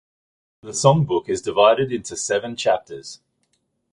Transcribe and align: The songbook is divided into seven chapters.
The 0.63 0.71
songbook 0.71 1.29
is 1.29 1.43
divided 1.43 1.91
into 1.91 2.17
seven 2.17 2.55
chapters. 2.55 3.19